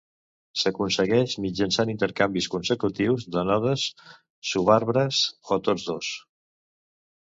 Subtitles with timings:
[0.59, 3.85] S'aconsegueix mitjançant intercanvis consecutius de nodes,
[4.53, 5.21] subarbres
[5.57, 6.11] o tots dos.